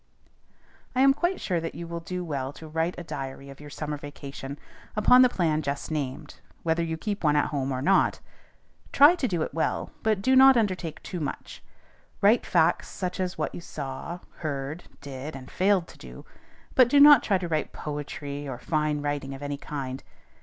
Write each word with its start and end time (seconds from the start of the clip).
I 0.95 1.01
am 1.01 1.13
quite 1.13 1.39
sure 1.39 1.59
that 1.59 1.75
you 1.75 1.85
will 1.85 1.99
do 1.99 2.25
well 2.25 2.51
to 2.53 2.67
write 2.67 2.95
a 2.97 3.03
diary 3.03 3.51
of 3.51 3.59
your 3.59 3.69
summer 3.69 3.97
vacation, 3.97 4.57
upon 4.95 5.21
the 5.21 5.29
plan 5.29 5.61
just 5.61 5.91
named, 5.91 6.39
whether 6.63 6.81
you 6.81 6.97
keep 6.97 7.23
one 7.23 7.35
at 7.35 7.49
home 7.49 7.71
or 7.71 7.83
not. 7.83 8.19
Try 8.91 9.13
to 9.13 9.27
do 9.27 9.43
it 9.43 9.53
well, 9.53 9.91
but 10.01 10.19
do 10.23 10.35
not 10.35 10.57
undertake 10.57 11.03
too 11.03 11.19
much. 11.19 11.61
Write 12.19 12.47
facts 12.47 12.87
such 12.87 13.19
as 13.19 13.37
what 13.37 13.53
you 13.53 13.61
saw, 13.61 14.21
heard, 14.37 14.85
did, 15.01 15.35
and 15.35 15.51
failed 15.51 15.87
to 15.89 15.99
do; 15.99 16.25
but 16.73 16.89
do 16.89 16.99
not 16.99 17.21
try 17.21 17.37
to 17.37 17.47
write 17.47 17.71
poetry 17.71 18.47
or 18.49 18.57
fine 18.57 19.03
writing 19.03 19.35
of 19.35 19.43
any 19.43 19.57
kind. 19.57 20.01